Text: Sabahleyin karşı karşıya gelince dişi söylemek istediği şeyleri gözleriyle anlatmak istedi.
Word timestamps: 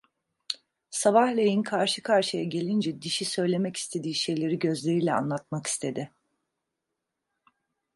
Sabahleyin 0.89 1.63
karşı 1.63 2.03
karşıya 2.03 2.43
gelince 2.43 3.01
dişi 3.01 3.25
söylemek 3.25 3.77
istediği 3.77 4.13
şeyleri 4.15 4.59
gözleriyle 4.59 5.13
anlatmak 5.13 5.67
istedi. 5.67 6.11